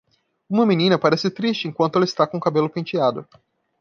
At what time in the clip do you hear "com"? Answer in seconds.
2.25-2.37